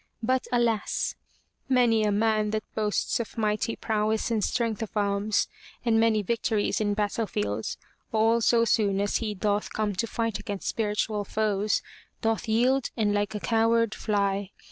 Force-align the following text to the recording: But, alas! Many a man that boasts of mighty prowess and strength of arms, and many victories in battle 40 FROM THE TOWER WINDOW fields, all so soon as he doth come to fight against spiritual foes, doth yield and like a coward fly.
But, 0.23 0.47
alas! 0.51 1.13
Many 1.69 2.01
a 2.05 2.11
man 2.11 2.49
that 2.49 2.63
boasts 2.73 3.19
of 3.19 3.37
mighty 3.37 3.75
prowess 3.75 4.31
and 4.31 4.43
strength 4.43 4.81
of 4.81 4.97
arms, 4.97 5.47
and 5.85 5.99
many 5.99 6.23
victories 6.23 6.81
in 6.81 6.95
battle 6.95 7.27
40 7.27 7.41
FROM 7.41 7.41
THE 7.41 7.43
TOWER 7.43 7.49
WINDOW 7.55 7.61
fields, 7.61 7.77
all 8.11 8.41
so 8.41 8.65
soon 8.65 8.99
as 8.99 9.17
he 9.17 9.35
doth 9.35 9.71
come 9.71 9.93
to 9.93 10.07
fight 10.07 10.39
against 10.39 10.67
spiritual 10.69 11.23
foes, 11.23 11.83
doth 12.23 12.47
yield 12.47 12.89
and 12.97 13.13
like 13.13 13.35
a 13.35 13.39
coward 13.39 13.93
fly. 13.93 14.49